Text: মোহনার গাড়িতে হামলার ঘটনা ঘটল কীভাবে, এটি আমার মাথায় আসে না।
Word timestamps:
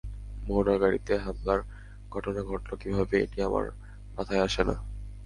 মোহনার 0.45 0.77
গাড়িতে 0.79 1.13
হামলার 1.17 1.59
ঘটনা 2.11 2.41
ঘটল 2.43 2.71
কীভাবে, 2.81 3.15
এটি 3.25 3.37
আমার 3.41 3.65
মাথায় 4.15 4.43
আসে 4.43 4.61
না। 4.63 4.75